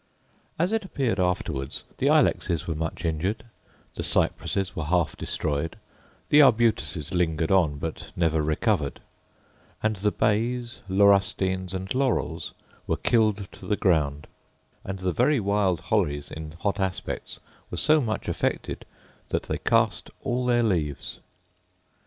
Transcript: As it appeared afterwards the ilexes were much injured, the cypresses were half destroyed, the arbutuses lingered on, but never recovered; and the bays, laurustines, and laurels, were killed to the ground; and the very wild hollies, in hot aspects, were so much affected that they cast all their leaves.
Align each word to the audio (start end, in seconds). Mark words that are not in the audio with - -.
As 0.57 0.71
it 0.71 0.83
appeared 0.83 1.19
afterwards 1.19 1.83
the 1.99 2.07
ilexes 2.07 2.65
were 2.65 2.73
much 2.73 3.05
injured, 3.05 3.45
the 3.93 4.01
cypresses 4.01 4.75
were 4.75 4.85
half 4.85 5.15
destroyed, 5.15 5.77
the 6.29 6.39
arbutuses 6.41 7.13
lingered 7.13 7.51
on, 7.51 7.77
but 7.77 8.11
never 8.15 8.41
recovered; 8.41 8.99
and 9.83 9.97
the 9.97 10.09
bays, 10.09 10.81
laurustines, 10.89 11.71
and 11.75 11.93
laurels, 11.93 12.55
were 12.87 12.97
killed 12.97 13.47
to 13.51 13.67
the 13.67 13.77
ground; 13.77 14.25
and 14.83 14.97
the 14.97 15.11
very 15.13 15.39
wild 15.39 15.79
hollies, 15.81 16.31
in 16.31 16.53
hot 16.61 16.79
aspects, 16.79 17.39
were 17.69 17.77
so 17.77 18.01
much 18.01 18.27
affected 18.27 18.85
that 19.29 19.43
they 19.43 19.59
cast 19.59 20.09
all 20.23 20.47
their 20.47 20.63
leaves. 20.63 21.19